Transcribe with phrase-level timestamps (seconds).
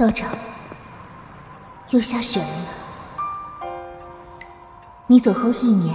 [0.00, 0.30] 道长，
[1.90, 2.68] 又下雪了呢。
[5.06, 5.94] 你走后一年，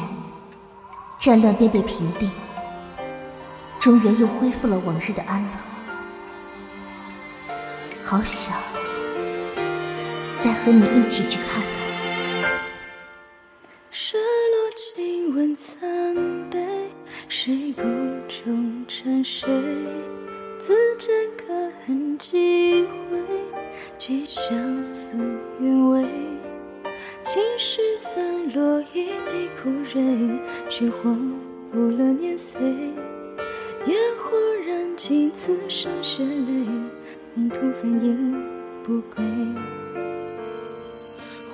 [1.17, 2.29] 战乱便被平定，
[3.79, 5.49] 中原又恢复了往日的安乐。
[8.04, 8.54] 好想
[10.37, 12.51] 再和你一起去看看。
[13.90, 16.91] 失落亲吻残悲，
[17.27, 17.81] 谁孤
[18.27, 19.49] 忠沉睡？
[20.59, 23.15] 自见可恨几回？
[24.08, 25.18] 几相思
[25.59, 26.05] 原味。
[27.23, 28.23] 青石散
[28.54, 31.20] 落一地枯蕊，却荒
[31.73, 32.62] 无了年岁。
[33.88, 34.38] 烟火
[34.68, 36.68] 燃尽，此生血泪，
[37.34, 38.44] 命途分影
[38.84, 39.26] 不归。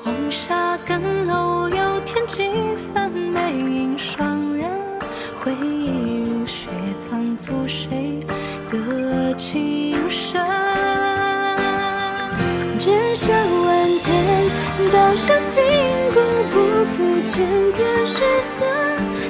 [0.03, 4.69] 黄沙更楼有天几分美影双人，
[5.37, 6.67] 回忆如雪
[7.09, 8.19] 藏足谁
[15.21, 15.61] 天，刀伤筋
[16.11, 16.15] 骨，
[16.49, 16.55] 不
[16.93, 18.65] 负剑关失色，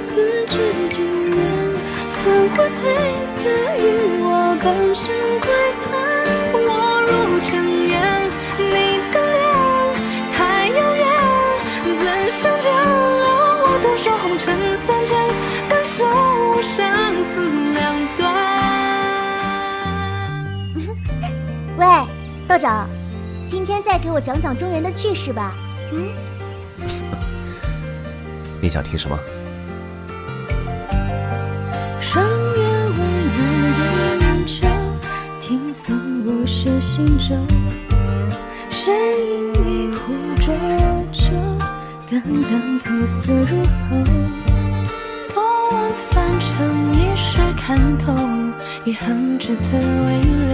[0.05, 0.55] 自知
[0.89, 1.37] 经年，
[2.15, 2.23] 烽
[2.55, 2.79] 火褪
[3.27, 4.25] 色，与我
[4.63, 5.91] 半生窥探。
[6.53, 6.67] 我
[7.01, 7.11] 入
[7.41, 7.49] 尘
[7.89, 7.91] 缘，
[8.57, 8.63] 你
[9.11, 9.43] 的脸
[10.33, 11.03] 太遥远，
[11.99, 13.25] 怎想将了
[13.63, 14.47] 我独守红尘
[14.87, 15.09] 三千，
[15.67, 16.05] 感受
[16.61, 16.77] 生
[17.33, 17.35] 死
[17.73, 17.79] 两
[18.15, 18.19] 端。
[21.77, 21.85] 喂，
[22.47, 22.87] 道长，
[23.45, 25.53] 今天再给我讲讲中原的趣事吧。
[25.93, 26.09] 嗯，
[28.61, 29.19] 你想听什么？
[31.99, 32.61] 霜月
[32.97, 32.99] 温
[33.37, 34.67] 润眼角，
[35.41, 35.93] 听诵
[36.25, 37.35] 我写行舟。
[38.69, 40.53] 谁饮一壶浊
[41.11, 41.33] 酒，
[42.09, 44.01] 肝胆苦涩入喉。
[45.25, 46.49] 昨晚凡尘
[46.95, 48.13] 一世看透，
[48.85, 50.51] 一行至此为留。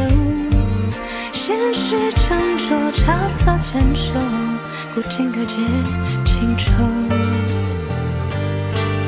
[1.31, 4.19] 现实沉着，茶色牵手，
[4.97, 5.57] 古今可解
[6.25, 6.71] 情愁。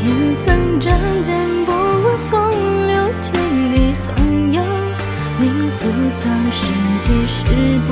[0.06, 0.08] 也
[0.46, 1.36] 曾仗剑
[1.66, 2.52] 不问风
[2.86, 3.34] 流，天
[3.74, 4.62] 地同游。
[5.40, 5.90] 命负
[6.22, 6.62] 苍生，
[7.00, 7.42] 几时
[7.88, 7.92] 不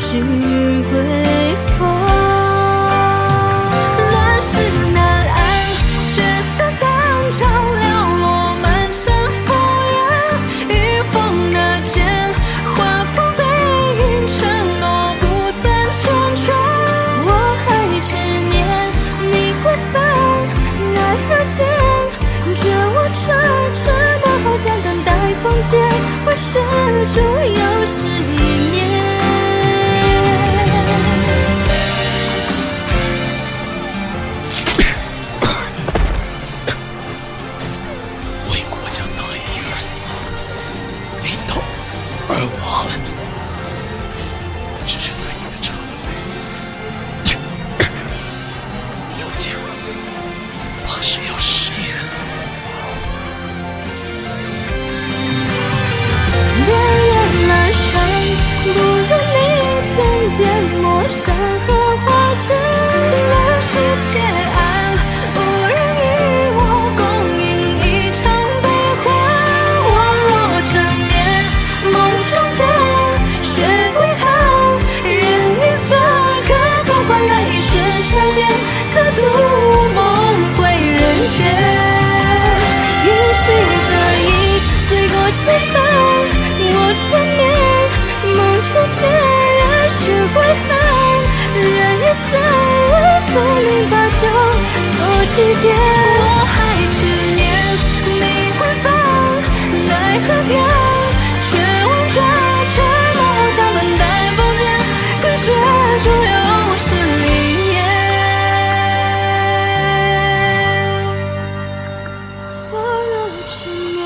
[0.00, 0.18] 知
[25.62, 25.78] 待风剑，
[26.26, 26.60] 为雪
[27.06, 28.34] 烛又是一
[28.70, 28.76] 年。
[38.50, 39.38] 为国家大义
[39.70, 39.92] 而死，
[41.22, 41.50] 为道
[42.28, 42.30] 而
[42.60, 42.66] 亡，
[90.34, 90.68] 归恨，
[91.54, 92.32] 任夜色，
[93.28, 94.22] 宿命把酒
[94.92, 94.98] 做
[95.34, 95.64] 祭奠。
[96.18, 96.54] 我还
[96.96, 97.00] 执
[97.36, 97.40] 念，
[98.06, 98.20] 你
[98.58, 98.84] 归帆，
[99.86, 99.90] 奈
[100.26, 100.50] 何天，
[101.50, 101.50] 却
[101.86, 102.14] 忘却，
[102.72, 102.74] 沉
[103.16, 103.20] 默
[103.54, 104.02] 将等待
[104.36, 104.60] 风卷，
[105.20, 105.44] 隔雪
[106.02, 106.32] 就又
[106.80, 106.84] 是
[107.18, 107.24] 离
[107.68, 107.72] 别。
[112.70, 112.74] 我
[113.10, 113.12] 若
[113.46, 113.52] 执
[113.92, 114.00] 念，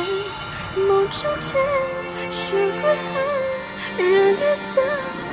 [0.89, 1.49] 梦中见，
[2.33, 2.43] 雪
[2.83, 2.85] 归
[3.15, 4.05] 恨，任
[4.41, 4.67] 夜色。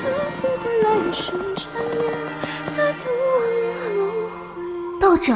[0.03, 0.09] 可
[0.41, 2.03] 否换来一瞬缠绵，
[2.75, 3.07] 再度
[3.95, 3.99] 梦
[4.91, 4.99] 回。
[4.99, 5.31] 道长，